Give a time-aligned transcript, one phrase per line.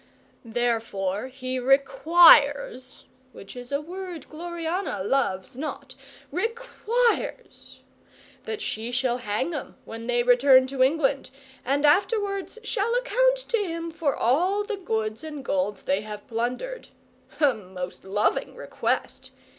[0.43, 5.93] Therefore he requires (which is a word Gloriana loves not),
[6.31, 7.81] requires
[8.45, 11.29] that she shall hang 'em when they return to England,
[11.63, 16.87] and afterwards shall account to him for all the goods and gold they have plundered.
[17.39, 19.29] A most loving request!